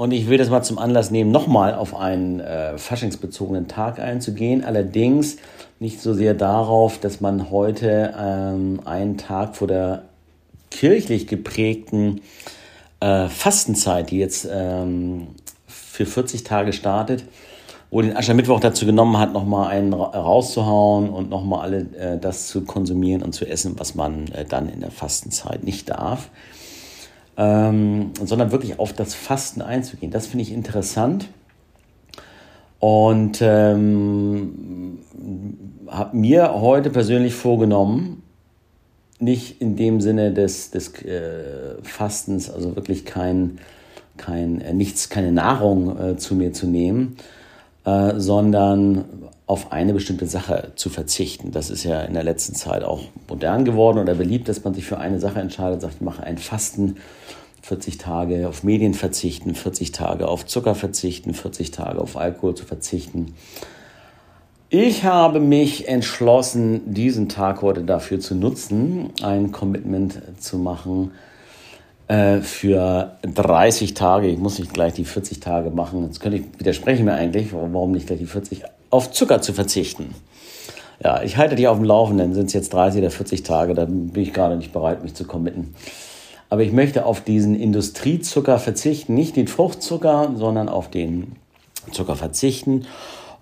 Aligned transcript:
und 0.00 0.12
ich 0.12 0.30
will 0.30 0.38
das 0.38 0.48
mal 0.48 0.62
zum 0.62 0.78
Anlass 0.78 1.10
nehmen, 1.10 1.30
nochmal 1.30 1.74
auf 1.74 1.94
einen 1.94 2.40
äh, 2.40 2.78
faschingsbezogenen 2.78 3.68
Tag 3.68 3.98
einzugehen. 3.98 4.64
Allerdings 4.64 5.36
nicht 5.78 6.00
so 6.00 6.14
sehr 6.14 6.32
darauf, 6.32 6.96
dass 6.96 7.20
man 7.20 7.50
heute 7.50 8.14
ähm, 8.18 8.80
einen 8.86 9.18
Tag 9.18 9.56
vor 9.56 9.68
der 9.68 10.04
kirchlich 10.70 11.26
geprägten 11.26 12.22
äh, 13.00 13.28
Fastenzeit, 13.28 14.10
die 14.10 14.16
jetzt 14.16 14.48
ähm, 14.50 15.26
für 15.66 16.06
40 16.06 16.44
Tage 16.44 16.72
startet, 16.72 17.26
wo 17.90 18.00
den 18.00 18.16
Aschermittwoch 18.16 18.60
dazu 18.60 18.86
genommen 18.86 19.18
hat, 19.18 19.34
nochmal 19.34 19.68
einen 19.68 19.92
rauszuhauen 19.92 21.10
und 21.10 21.28
nochmal 21.28 21.60
alle 21.60 21.80
äh, 21.98 22.18
das 22.18 22.48
zu 22.48 22.62
konsumieren 22.62 23.22
und 23.22 23.34
zu 23.34 23.46
essen, 23.46 23.74
was 23.76 23.94
man 23.94 24.28
äh, 24.28 24.46
dann 24.46 24.70
in 24.70 24.80
der 24.80 24.92
Fastenzeit 24.92 25.62
nicht 25.62 25.90
darf, 25.90 26.30
ähm, 27.40 28.12
sondern 28.22 28.52
wirklich 28.52 28.78
auf 28.78 28.92
das 28.92 29.14
Fasten 29.14 29.62
einzugehen. 29.62 30.12
Das 30.12 30.26
finde 30.26 30.42
ich 30.42 30.52
interessant 30.52 31.26
und 32.78 33.38
ähm, 33.40 34.98
habe 35.88 36.16
mir 36.16 36.60
heute 36.60 36.90
persönlich 36.90 37.34
vorgenommen, 37.34 38.22
nicht 39.20 39.60
in 39.62 39.76
dem 39.76 40.02
Sinne 40.02 40.32
des, 40.32 40.70
des 40.70 41.02
äh, 41.02 41.76
Fastens, 41.82 42.50
also 42.50 42.76
wirklich 42.76 43.06
kein, 43.06 43.58
kein, 44.18 44.60
äh, 44.60 44.74
nichts, 44.74 45.08
keine 45.08 45.32
Nahrung 45.32 45.98
äh, 45.98 46.16
zu 46.18 46.34
mir 46.34 46.52
zu 46.52 46.66
nehmen, 46.66 47.16
äh, 47.86 48.14
sondern 48.18 49.06
auf 49.50 49.72
eine 49.72 49.92
bestimmte 49.92 50.28
Sache 50.28 50.70
zu 50.76 50.90
verzichten. 50.90 51.50
Das 51.50 51.70
ist 51.70 51.82
ja 51.82 52.02
in 52.02 52.14
der 52.14 52.22
letzten 52.22 52.54
Zeit 52.54 52.84
auch 52.84 53.02
modern 53.28 53.64
geworden 53.64 53.98
oder 53.98 54.14
beliebt, 54.14 54.48
dass 54.48 54.62
man 54.62 54.74
sich 54.74 54.84
für 54.84 54.98
eine 54.98 55.18
Sache 55.18 55.40
entscheidet, 55.40 55.80
sagt, 55.80 55.96
ich 55.96 56.00
mache 56.02 56.22
ein 56.22 56.38
Fasten, 56.38 56.98
40 57.62 57.98
Tage 57.98 58.48
auf 58.48 58.62
Medien 58.62 58.94
verzichten, 58.94 59.56
40 59.56 59.90
Tage 59.90 60.28
auf 60.28 60.46
Zucker 60.46 60.76
verzichten, 60.76 61.34
40 61.34 61.72
Tage 61.72 62.00
auf 62.00 62.16
Alkohol 62.16 62.54
zu 62.54 62.64
verzichten. 62.64 63.34
Ich 64.68 65.02
habe 65.02 65.40
mich 65.40 65.88
entschlossen, 65.88 66.94
diesen 66.94 67.28
Tag 67.28 67.60
heute 67.60 67.82
dafür 67.82 68.20
zu 68.20 68.36
nutzen, 68.36 69.10
ein 69.20 69.50
Commitment 69.50 70.22
zu 70.38 70.58
machen, 70.58 71.10
äh, 72.06 72.38
für 72.38 73.16
30 73.22 73.94
Tage, 73.94 74.28
ich 74.28 74.38
muss 74.38 74.60
nicht 74.60 74.72
gleich 74.72 74.92
die 74.92 75.04
40 75.04 75.40
Tage 75.40 75.70
machen, 75.70 76.04
jetzt 76.04 76.20
könnte 76.20 76.38
ich 76.38 76.44
widersprechen 76.56 77.04
mir 77.04 77.14
eigentlich, 77.14 77.52
warum 77.52 77.90
nicht 77.90 78.06
gleich 78.06 78.20
die 78.20 78.26
40, 78.26 78.62
auf 78.90 79.10
Zucker 79.12 79.40
zu 79.40 79.52
verzichten. 79.52 80.14
Ja, 81.02 81.22
ich 81.22 81.36
halte 81.38 81.54
dich 81.54 81.66
auf 81.66 81.78
dem 81.78 81.84
Laufenden, 81.84 82.34
sind 82.34 82.46
es 82.46 82.52
jetzt 82.52 82.74
30 82.74 83.00
oder 83.00 83.10
40 83.10 83.42
Tage, 83.42 83.74
da 83.74 83.86
bin 83.86 84.12
ich 84.16 84.34
gerade 84.34 84.56
nicht 84.56 84.72
bereit, 84.72 85.02
mich 85.02 85.14
zu 85.14 85.24
committen. 85.24 85.74
Aber 86.50 86.62
ich 86.62 86.72
möchte 86.72 87.06
auf 87.06 87.22
diesen 87.22 87.54
Industriezucker 87.54 88.58
verzichten, 88.58 89.14
nicht 89.14 89.36
den 89.36 89.48
Fruchtzucker, 89.48 90.32
sondern 90.34 90.68
auf 90.68 90.90
den 90.90 91.36
Zucker 91.92 92.16
verzichten. 92.16 92.86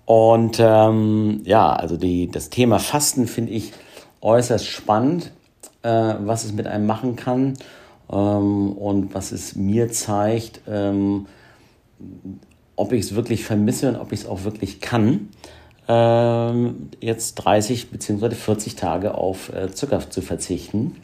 Und 0.05 0.57
ähm, 0.59 1.41
ja, 1.43 1.73
also 1.73 1.97
die, 1.97 2.31
das 2.31 2.49
Thema 2.49 2.79
Fasten 2.79 3.27
finde 3.27 3.51
ich 3.51 3.73
äußerst 4.21 4.65
spannend, 4.65 5.31
äh, 5.83 5.89
was 6.19 6.45
es 6.45 6.53
mit 6.53 6.67
einem 6.67 6.85
machen 6.85 7.15
kann 7.15 7.55
ähm, 8.11 8.71
und 8.73 9.13
was 9.13 9.31
es 9.31 9.55
mir 9.55 9.91
zeigt, 9.91 10.61
ähm, 10.67 11.25
ob 12.79 12.93
ich 12.93 13.01
es 13.01 13.15
wirklich 13.15 13.43
vermisse 13.43 13.89
und 13.89 13.95
ob 13.97 14.13
ich 14.13 14.21
es 14.21 14.25
auch 14.25 14.43
wirklich 14.45 14.79
kann, 14.79 15.29
ähm, 15.87 16.89
jetzt 17.01 17.35
30 17.35 17.91
bzw. 17.91 18.31
40 18.31 18.75
Tage 18.75 19.15
auf 19.15 19.53
äh, 19.53 19.71
Zucker 19.71 20.09
zu 20.09 20.21
verzichten. 20.21 20.95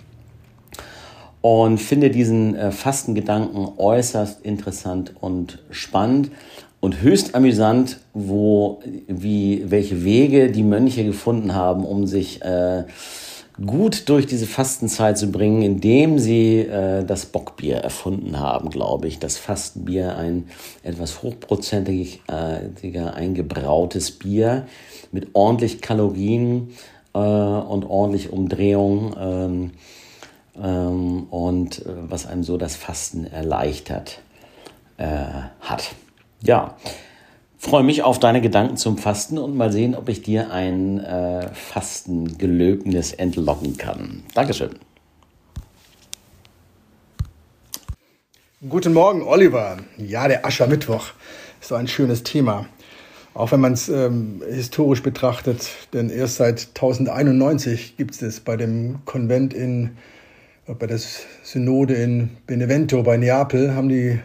Und 1.42 1.80
finde 1.80 2.10
diesen 2.10 2.56
äh, 2.56 2.72
Fastengedanken 2.72 3.68
äußerst 3.78 4.44
interessant 4.44 5.14
und 5.20 5.60
spannend 5.70 6.32
und 6.80 7.02
höchst 7.02 7.36
amüsant, 7.36 8.00
wo, 8.14 8.80
wie, 9.08 9.66
welche 9.68 10.04
Wege 10.04 10.52
die 10.52 10.64
Mönche 10.64 11.04
gefunden 11.04 11.54
haben, 11.54 11.86
um 11.86 12.08
sich 12.08 12.42
äh, 12.42 12.84
gut 13.64 14.10
durch 14.10 14.26
diese 14.26 14.48
Fastenzeit 14.48 15.18
zu 15.18 15.32
bringen, 15.32 15.62
indem 15.62 16.20
sie 16.20 16.60
äh, 16.60 17.04
das 17.06 17.26
Bockbier 17.26 17.78
erfunden 17.78 18.40
haben, 18.40 18.70
glaube 18.70 19.08
ich. 19.08 19.20
Das 19.20 19.38
Fastenbier, 19.38 20.18
ein 20.18 20.48
etwas 20.84 21.24
hochprozentiger 21.24 22.20
äh, 22.28 23.16
eingebrautes 23.16 24.12
Bier 24.12 24.68
mit 25.12 25.30
ordentlich 25.34 25.82
Kalorien 25.82 26.70
äh, 27.14 27.20
und 27.20 27.86
ordentlich 27.86 28.32
Umdrehung 28.32 29.16
ähm, 29.18 29.72
ähm, 30.62 31.24
und 31.30 31.86
äh, 31.86 31.90
was 32.10 32.26
einem 32.26 32.44
so 32.44 32.58
das 32.58 32.76
Fasten 32.76 33.26
erleichtert 33.26 34.20
äh, 34.98 35.06
hat. 35.62 35.92
Ja, 36.44 36.76
freue 37.66 37.84
mich 37.84 38.04
auf 38.04 38.20
deine 38.20 38.42
Gedanken 38.42 38.78
zum 38.78 39.00
Fasten 39.00 39.40
und 39.40 39.58
mal 39.58 39.72
sehen, 39.72 39.96
ob 39.96 40.08
ich 40.08 40.22
dir 40.22 40.52
ein 40.52 41.00
äh, 41.00 41.50
Fastengelöbnis 41.52 43.12
entlocken 43.12 43.76
kann. 43.76 44.24
Dankeschön. 44.36 44.70
Guten 48.70 48.94
Morgen, 48.94 49.24
Oliver. 49.24 49.78
Ja, 49.98 50.28
der 50.28 50.46
Aschermittwoch 50.46 51.08
ist 51.60 51.70
so 51.70 51.76
ein 51.76 51.88
schönes 51.88 52.22
Thema. 52.22 52.68
Auch 53.34 53.52
wenn 53.52 53.62
man 53.62 53.74
es 53.74 53.90
ähm, 53.90 54.44
historisch 54.48 55.02
betrachtet, 55.02 55.68
denn 55.92 56.12
erst 56.12 56.36
seit 56.36 56.68
1091 56.68 57.98
gibt 57.98 58.14
es 58.14 58.22
es 58.22 58.40
bei 58.42 58.58
dem 58.58 59.00
Konvent 59.06 59.56
in, 59.56 59.98
bei 60.68 60.86
der 60.86 61.00
Synode 61.42 61.96
in 61.96 62.30
Benevento 62.46 63.02
bei 63.02 63.18
Neapel, 63.18 63.74
haben 63.74 63.90
die 63.90 64.20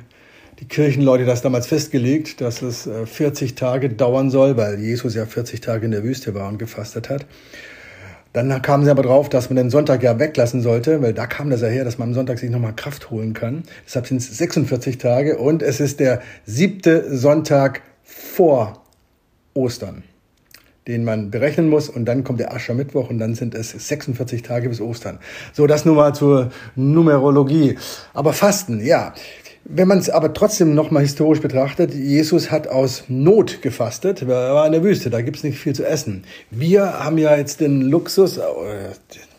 die 0.60 0.69
Kirchenleute 0.69 1.25
das 1.25 1.43
damals 1.43 1.66
festgelegt, 1.66 2.41
dass 2.41 2.62
es 2.62 2.88
40 3.06 3.50
äh, 3.50 3.54
Tage 3.54 3.88
dauern 3.88 4.31
soll, 4.31 4.56
weil 4.56 4.78
Jesus 4.78 5.15
ja 5.15 5.25
40 5.25 5.60
Tage 5.60 5.87
in 5.87 5.91
der 5.91 6.04
Wüste 6.04 6.34
war 6.34 6.48
und 6.48 6.59
gefastet 6.59 7.09
hat. 7.09 7.26
Dann 8.32 8.62
kamen 8.62 8.84
sie 8.84 8.91
aber 8.91 9.03
drauf, 9.03 9.28
dass 9.28 9.50
man 9.50 9.56
den 9.56 9.70
Sonntag 9.70 10.04
ja 10.04 10.20
weglassen 10.20 10.62
sollte, 10.62 11.03
weil 11.03 11.12
da 11.12 11.26
kam 11.26 11.50
das 11.50 11.62
ja 11.62 11.69
her, 11.69 11.84
dass 11.84 11.99
man 11.99 12.10
am 12.10 12.15
Sonntag 12.15 12.38
sich 12.38 12.50
nochmal 12.50 12.76
Kraft 12.76 13.10
holen 13.10 13.32
kann. 13.32 13.65
Deshalb 13.84 14.06
sind 14.06 14.19
es 14.19 14.38
46 14.38 14.99
Tage 14.99 15.37
und 15.38 15.62
es 15.62 15.81
ist 15.81 15.99
der 15.99 16.20
siebte 16.47 17.16
Sonntag 17.16 17.82
vor 18.04 18.84
Ostern, 19.54 20.04
den 20.87 21.03
man 21.03 21.32
berechnen 21.32 21.69
muss 21.69 21.88
und 21.88 22.04
dann 22.04 22.22
kommt 22.22 22.38
der 22.38 22.54
Aschermittwoch 22.54 23.10
und 23.10 23.19
dann 23.19 23.34
sind 23.34 23.56
es 23.56 23.70
46 23.70 24.43
Tage 24.43 24.69
bis 24.69 24.81
Ostern. 24.81 25.19
So, 25.52 25.67
das 25.67 25.84
nur 25.84 25.96
mal 25.96 26.14
zur 26.14 26.52
Numerologie. 26.76 27.79
Aber 28.14 28.32
Fasten, 28.32 28.81
ja. 28.81 29.12
Wenn 29.64 29.88
man 29.88 29.98
es 29.98 30.08
aber 30.08 30.32
trotzdem 30.32 30.74
nochmal 30.74 31.02
historisch 31.02 31.40
betrachtet, 31.40 31.94
Jesus 31.94 32.50
hat 32.50 32.66
aus 32.66 33.04
Not 33.08 33.60
gefastet. 33.62 34.22
Er 34.22 34.28
war 34.28 34.66
in 34.66 34.72
der 34.72 34.82
Wüste, 34.82 35.10
da 35.10 35.20
gibt's 35.20 35.44
nicht 35.44 35.58
viel 35.58 35.74
zu 35.74 35.86
essen. 35.86 36.24
Wir 36.50 37.04
haben 37.04 37.18
ja 37.18 37.36
jetzt 37.36 37.60
den 37.60 37.82
Luxus, 37.82 38.38
äh, 38.38 38.42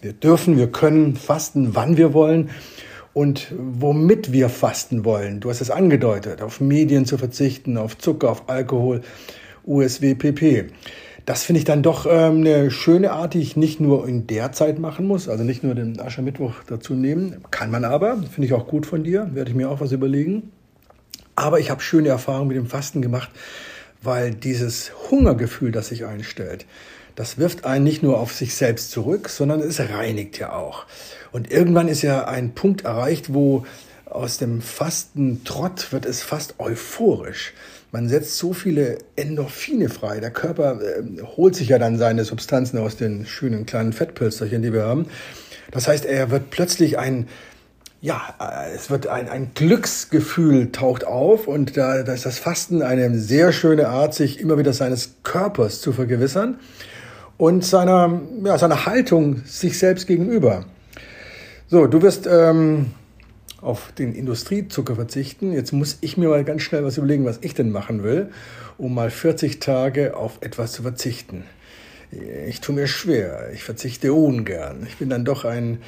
wir 0.01 0.13
dürfen, 0.13 0.57
wir 0.57 0.67
können 0.67 1.15
fasten, 1.15 1.75
wann 1.75 1.97
wir 1.97 2.13
wollen 2.13 2.51
und 3.13 3.47
womit 3.57 4.31
wir 4.31 4.49
fasten 4.49 5.03
wollen. 5.05 5.39
Du 5.39 5.49
hast 5.49 5.59
es 5.59 5.71
angedeutet, 5.71 6.41
auf 6.41 6.61
Medien 6.61 7.05
zu 7.05 7.17
verzichten, 7.17 7.77
auf 7.77 7.97
Zucker, 7.97 8.29
auf 8.29 8.47
Alkohol, 8.47 9.01
USW, 9.65 10.15
PP 10.15 10.69
das 11.25 11.43
finde 11.43 11.59
ich 11.59 11.65
dann 11.65 11.83
doch 11.83 12.05
ähm, 12.05 12.37
eine 12.37 12.71
schöne 12.71 13.11
Art, 13.11 13.33
die 13.33 13.41
ich 13.41 13.55
nicht 13.55 13.79
nur 13.79 14.07
in 14.07 14.27
der 14.27 14.51
Zeit 14.51 14.79
machen 14.79 15.07
muss, 15.07 15.29
also 15.29 15.43
nicht 15.43 15.63
nur 15.63 15.75
den 15.75 15.99
Aschermittwoch 15.99 16.55
dazu 16.67 16.93
nehmen. 16.93 17.43
Kann 17.51 17.71
man 17.71 17.85
aber, 17.85 18.17
finde 18.17 18.45
ich 18.45 18.53
auch 18.53 18.67
gut 18.67 18.85
von 18.85 19.03
dir, 19.03 19.29
werde 19.33 19.51
ich 19.51 19.55
mir 19.55 19.69
auch 19.69 19.81
was 19.81 19.91
überlegen. 19.91 20.51
Aber 21.35 21.59
ich 21.59 21.69
habe 21.69 21.81
schöne 21.81 22.09
Erfahrungen 22.09 22.49
mit 22.49 22.57
dem 22.57 22.67
Fasten 22.67 23.01
gemacht, 23.01 23.29
weil 24.01 24.33
dieses 24.33 24.91
Hungergefühl, 25.09 25.71
das 25.71 25.87
sich 25.87 26.05
einstellt, 26.05 26.65
das 27.15 27.37
wirft 27.37 27.65
einen 27.65 27.83
nicht 27.83 28.03
nur 28.03 28.19
auf 28.19 28.33
sich 28.33 28.55
selbst 28.55 28.91
zurück, 28.91 29.29
sondern 29.29 29.59
es 29.59 29.79
reinigt 29.79 30.39
ja 30.39 30.53
auch. 30.53 30.85
Und 31.31 31.51
irgendwann 31.51 31.87
ist 31.87 32.01
ja 32.01 32.25
ein 32.25 32.53
Punkt 32.53 32.85
erreicht, 32.85 33.33
wo 33.33 33.65
aus 34.11 34.37
dem 34.37 34.61
Fastentrott 34.61 35.91
wird 35.91 36.05
es 36.05 36.21
fast 36.21 36.55
euphorisch. 36.59 37.53
Man 37.91 38.07
setzt 38.07 38.37
so 38.37 38.53
viele 38.53 38.99
Endorphine 39.15 39.89
frei. 39.89 40.19
Der 40.19 40.31
Körper 40.31 40.79
äh, 40.81 41.21
holt 41.35 41.55
sich 41.55 41.69
ja 41.69 41.79
dann 41.79 41.97
seine 41.97 42.23
Substanzen 42.23 42.77
aus 42.77 42.95
den 42.95 43.25
schönen 43.25 43.65
kleinen 43.65 43.91
Fettpölsterchen, 43.91 44.61
die 44.61 44.71
wir 44.71 44.83
haben. 44.83 45.07
Das 45.71 45.87
heißt, 45.87 46.05
er 46.05 46.31
wird 46.31 46.49
plötzlich 46.51 46.97
ein, 46.97 47.27
ja, 47.99 48.21
äh, 48.39 48.73
es 48.73 48.89
wird 48.89 49.07
ein, 49.07 49.27
ein 49.27 49.51
Glücksgefühl 49.55 50.71
taucht 50.71 51.05
auf 51.05 51.47
und 51.47 51.75
da, 51.75 52.03
da 52.03 52.13
ist 52.13 52.25
das 52.25 52.39
Fasten 52.39 52.81
eine 52.81 53.17
sehr 53.17 53.51
schöne 53.51 53.89
Art, 53.89 54.13
sich 54.13 54.39
immer 54.39 54.57
wieder 54.57 54.73
seines 54.73 55.15
Körpers 55.23 55.81
zu 55.81 55.91
vergewissern 55.91 56.59
und 57.37 57.65
seiner, 57.65 58.21
ja, 58.45 58.57
seiner 58.57 58.85
Haltung 58.85 59.43
sich 59.45 59.77
selbst 59.77 60.07
gegenüber. 60.07 60.65
So, 61.67 61.87
du 61.87 62.01
wirst 62.01 62.27
ähm, 62.29 62.87
auf 63.61 63.91
den 63.91 64.13
Industriezucker 64.13 64.95
verzichten. 64.95 65.53
Jetzt 65.53 65.71
muss 65.71 65.97
ich 66.01 66.17
mir 66.17 66.29
mal 66.29 66.43
ganz 66.43 66.63
schnell 66.63 66.83
was 66.83 66.97
überlegen, 66.97 67.25
was 67.25 67.39
ich 67.41 67.53
denn 67.53 67.71
machen 67.71 68.03
will, 68.03 68.31
um 68.77 68.93
mal 68.93 69.11
40 69.11 69.59
Tage 69.59 70.17
auf 70.17 70.39
etwas 70.41 70.73
zu 70.73 70.81
verzichten. 70.81 71.43
Ich 72.47 72.59
tue 72.59 72.75
mir 72.75 72.87
schwer, 72.87 73.51
ich 73.53 73.63
verzichte 73.63 74.13
ungern. 74.13 74.85
Ich 74.87 74.97
bin 74.97 75.09
dann 75.09 75.23
doch 75.23 75.45
ein, 75.45 75.79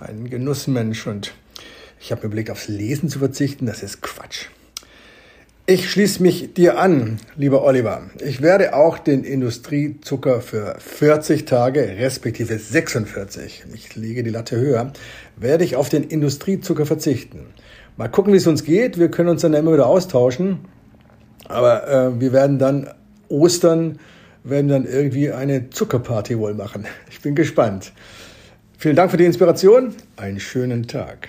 ein 0.00 0.28
Genussmensch 0.28 1.06
und 1.06 1.34
ich 2.00 2.10
habe 2.10 2.22
mir 2.22 2.26
überlegt, 2.26 2.50
aufs 2.50 2.68
Lesen 2.68 3.08
zu 3.08 3.20
verzichten. 3.20 3.64
Das 3.64 3.82
ist 3.82 4.02
Quatsch. 4.02 4.48
Ich 5.66 5.90
schließe 5.90 6.22
mich 6.22 6.52
dir 6.52 6.78
an, 6.78 7.16
lieber 7.38 7.64
Oliver. 7.64 8.02
Ich 8.22 8.42
werde 8.42 8.74
auch 8.74 8.98
den 8.98 9.24
Industriezucker 9.24 10.42
für 10.42 10.76
40 10.78 11.46
Tage, 11.46 11.80
respektive 11.98 12.58
46, 12.58 13.64
ich 13.72 13.96
lege 13.96 14.22
die 14.22 14.28
Latte 14.28 14.58
höher, 14.58 14.92
werde 15.38 15.64
ich 15.64 15.76
auf 15.76 15.88
den 15.88 16.04
Industriezucker 16.04 16.84
verzichten. 16.84 17.46
Mal 17.96 18.08
gucken, 18.08 18.34
wie 18.34 18.36
es 18.36 18.46
uns 18.46 18.64
geht. 18.64 18.98
Wir 18.98 19.10
können 19.10 19.30
uns 19.30 19.40
dann 19.40 19.54
immer 19.54 19.72
wieder 19.72 19.86
austauschen. 19.86 20.66
Aber 21.48 21.88
äh, 21.88 22.20
wir 22.20 22.34
werden 22.34 22.58
dann 22.58 22.90
Ostern, 23.30 23.98
werden 24.42 24.68
dann 24.68 24.84
irgendwie 24.84 25.30
eine 25.30 25.70
Zuckerparty 25.70 26.38
wohl 26.38 26.52
machen. 26.52 26.84
Ich 27.10 27.22
bin 27.22 27.34
gespannt. 27.34 27.92
Vielen 28.76 28.96
Dank 28.96 29.10
für 29.10 29.16
die 29.16 29.24
Inspiration. 29.24 29.94
Einen 30.18 30.40
schönen 30.40 30.86
Tag. 30.86 31.28